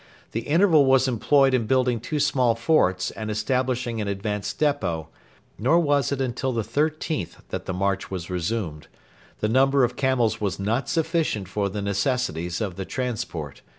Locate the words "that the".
7.49-7.73